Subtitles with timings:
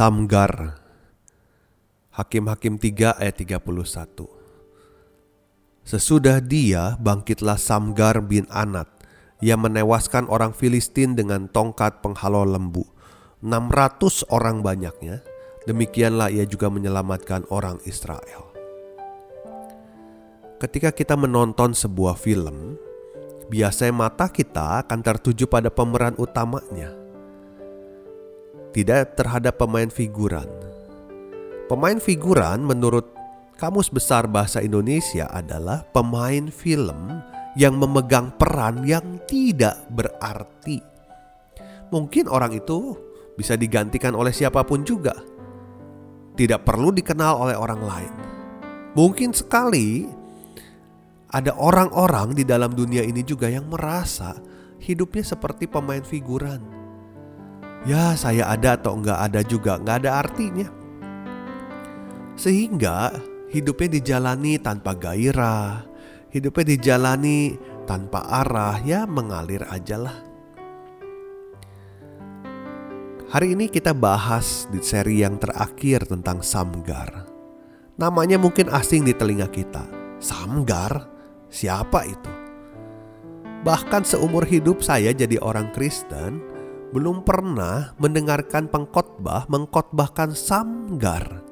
[0.00, 0.80] Samgar.
[2.16, 3.60] Hakim-Hakim 3 ayat 31
[5.84, 8.88] Sesudah dia bangkitlah Samgar bin Anat
[9.44, 12.88] yang menewaskan orang Filistin dengan tongkat penghalau lembu.
[13.44, 15.20] 600 orang banyaknya
[15.68, 18.56] demikianlah ia juga menyelamatkan orang Israel.
[20.64, 22.80] Ketika kita menonton sebuah film
[23.52, 26.99] biasanya mata kita akan tertuju pada pemeran utamanya
[28.70, 30.46] tidak terhadap pemain figuran.
[31.66, 33.06] Pemain figuran menurut
[33.58, 37.20] Kamus Besar Bahasa Indonesia adalah pemain film
[37.54, 40.80] yang memegang peran yang tidak berarti.
[41.90, 42.94] Mungkin orang itu
[43.34, 45.14] bisa digantikan oleh siapa pun juga.
[46.34, 48.14] Tidak perlu dikenal oleh orang lain.
[48.96, 50.08] Mungkin sekali
[51.30, 54.34] ada orang-orang di dalam dunia ini juga yang merasa
[54.82, 56.79] hidupnya seperti pemain figuran
[57.88, 60.68] ya saya ada atau enggak ada juga enggak ada artinya.
[62.36, 63.12] Sehingga
[63.52, 65.84] hidupnya dijalani tanpa gairah,
[66.32, 70.16] hidupnya dijalani tanpa arah, ya mengalir aja lah.
[73.30, 77.30] Hari ini kita bahas di seri yang terakhir tentang Samgar.
[77.94, 79.86] Namanya mungkin asing di telinga kita.
[80.18, 81.06] Samgar?
[81.46, 82.32] Siapa itu?
[83.62, 86.42] Bahkan seumur hidup saya jadi orang Kristen,
[86.90, 91.42] belum pernah mendengarkan pengkhotbah mengkhotbahkan Samgar.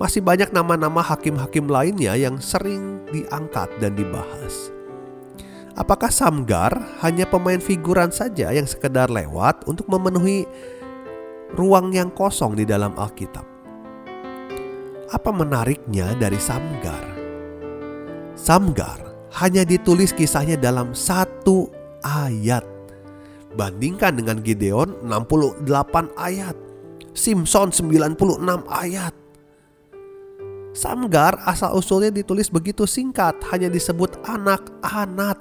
[0.00, 4.72] Masih banyak nama-nama hakim-hakim lainnya yang sering diangkat dan dibahas.
[5.76, 10.44] Apakah Samgar hanya pemain figuran saja yang sekedar lewat untuk memenuhi
[11.56, 13.44] ruang yang kosong di dalam Alkitab?
[15.10, 17.04] Apa menariknya dari Samgar?
[18.36, 19.10] Samgar
[19.40, 21.68] hanya ditulis kisahnya dalam satu
[22.04, 22.69] ayat
[23.54, 25.66] Bandingkan dengan Gideon 68
[26.14, 26.54] ayat.
[27.10, 28.38] Simpson 96
[28.70, 29.14] ayat.
[30.70, 35.34] Samgar asal-usulnya ditulis begitu singkat, hanya disebut anak-anak.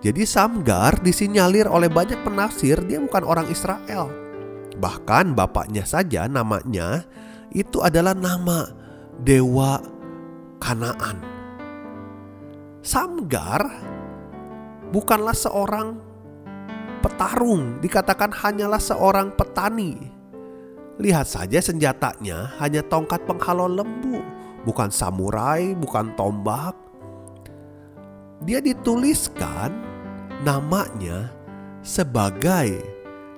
[0.00, 4.08] Jadi Samgar disinyalir oleh banyak penafsir dia bukan orang Israel.
[4.80, 7.04] Bahkan bapaknya saja namanya
[7.52, 8.68] itu adalah nama
[9.20, 9.80] dewa
[10.60, 11.20] Kanaan.
[12.80, 13.60] Samgar
[14.88, 16.13] bukanlah seorang
[17.14, 20.10] petarung dikatakan hanyalah seorang petani.
[20.98, 24.18] Lihat saja senjatanya hanya tongkat penghalau lembu,
[24.66, 26.74] bukan samurai, bukan tombak.
[28.42, 29.70] Dia dituliskan
[30.42, 31.30] namanya
[31.86, 32.82] sebagai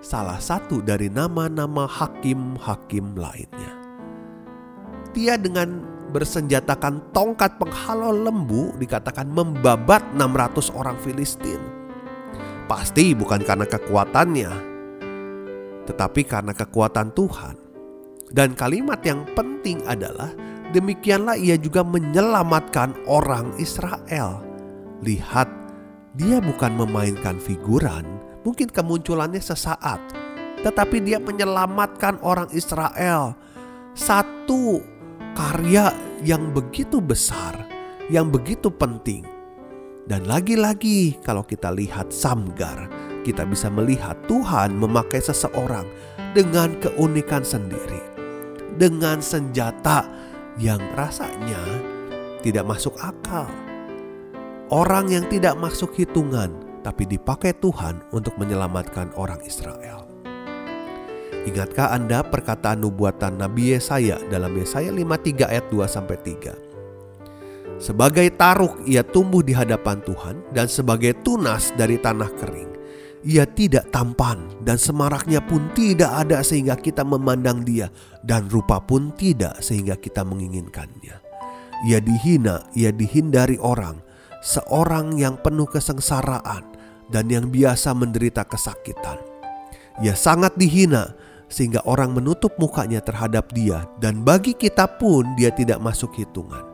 [0.00, 3.76] salah satu dari nama-nama hakim-hakim lainnya.
[5.12, 5.84] Dia dengan
[6.16, 11.75] bersenjatakan tongkat penghalau lembu dikatakan membabat 600 orang Filistin
[12.66, 14.50] Pasti bukan karena kekuatannya,
[15.86, 17.54] tetapi karena kekuatan Tuhan.
[18.26, 20.34] Dan kalimat yang penting adalah
[20.74, 24.42] demikianlah ia juga menyelamatkan orang Israel.
[24.98, 25.46] Lihat,
[26.18, 28.02] dia bukan memainkan figuran,
[28.42, 30.02] mungkin kemunculannya sesaat,
[30.66, 33.38] tetapi dia menyelamatkan orang Israel.
[33.94, 34.82] Satu
[35.38, 35.94] karya
[36.26, 37.62] yang begitu besar,
[38.10, 39.35] yang begitu penting
[40.06, 42.86] dan lagi-lagi kalau kita lihat Samgar,
[43.26, 45.82] kita bisa melihat Tuhan memakai seseorang
[46.30, 48.14] dengan keunikan sendiri.
[48.78, 50.06] Dengan senjata
[50.62, 51.58] yang rasanya
[52.38, 53.50] tidak masuk akal.
[54.70, 56.54] Orang yang tidak masuk hitungan
[56.86, 60.06] tapi dipakai Tuhan untuk menyelamatkan orang Israel.
[61.50, 66.65] Ingatkah Anda perkataan nubuatan Nabi Yesaya dalam Yesaya 53 ayat 2 sampai 3?
[67.76, 72.72] Sebagai taruk ia tumbuh di hadapan Tuhan dan sebagai tunas dari tanah kering.
[73.26, 77.92] Ia tidak tampan dan semaraknya pun tidak ada sehingga kita memandang dia
[78.24, 81.20] dan rupa pun tidak sehingga kita menginginkannya.
[81.84, 84.00] Ia dihina, ia dihindari orang,
[84.40, 86.64] seorang yang penuh kesengsaraan
[87.12, 89.20] dan yang biasa menderita kesakitan.
[90.00, 91.12] Ia sangat dihina
[91.52, 96.65] sehingga orang menutup mukanya terhadap dia dan bagi kita pun dia tidak masuk hitungan.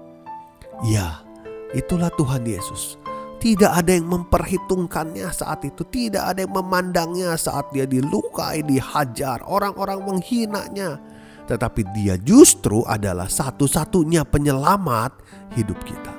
[0.83, 1.23] Ya,
[1.71, 2.99] itulah Tuhan Yesus.
[3.39, 9.99] Tidak ada yang memperhitungkannya saat itu, tidak ada yang memandangnya saat dia dilukai, dihajar, orang-orang
[10.03, 10.99] menghinanya.
[11.47, 15.19] Tetapi dia justru adalah satu-satunya penyelamat
[15.59, 16.15] hidup kita.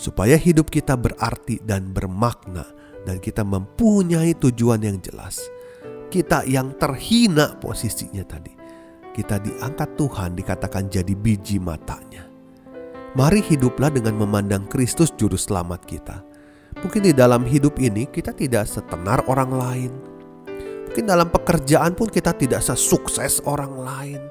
[0.00, 2.64] Supaya hidup kita berarti dan bermakna
[3.04, 5.40] dan kita mempunyai tujuan yang jelas.
[6.08, 8.56] Kita yang terhina posisinya tadi.
[9.12, 12.29] Kita diangkat Tuhan dikatakan jadi biji matanya.
[13.10, 16.22] Mari hiduplah dengan memandang Kristus juru selamat kita.
[16.78, 19.92] Mungkin di dalam hidup ini kita tidak setenar orang lain.
[20.86, 24.22] Mungkin dalam pekerjaan pun kita tidak sesukses orang lain.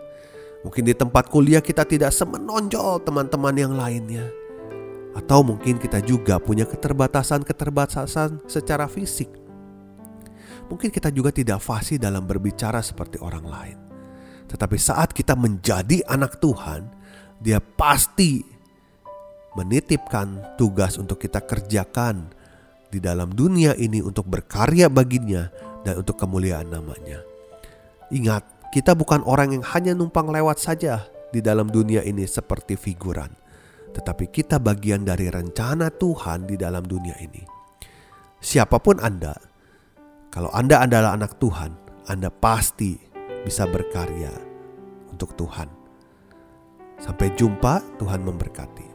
[0.63, 4.31] Mungkin di tempat kuliah kita tidak semenonjol teman-teman yang lainnya.
[5.11, 9.27] Atau mungkin kita juga punya keterbatasan-keterbatasan secara fisik.
[10.71, 13.77] Mungkin kita juga tidak fasih dalam berbicara seperti orang lain.
[14.47, 16.87] Tetapi saat kita menjadi anak Tuhan,
[17.43, 18.58] dia pasti
[19.57, 22.29] menitipkan tugas untuk kita kerjakan
[22.89, 25.49] di dalam dunia ini untuk berkarya baginya
[25.85, 27.21] dan untuk kemuliaan namanya.
[28.09, 33.29] Ingat, kita bukan orang yang hanya numpang lewat saja di dalam dunia ini seperti figuran.
[33.89, 37.41] Tetapi kita bagian dari rencana Tuhan di dalam dunia ini.
[38.37, 39.33] Siapa pun Anda,
[40.29, 41.73] kalau Anda adalah anak Tuhan,
[42.05, 42.97] Anda pasti
[43.41, 44.31] bisa berkarya
[45.09, 45.69] untuk Tuhan.
[47.01, 48.88] Sampai jumpa, Tuhan memberkati.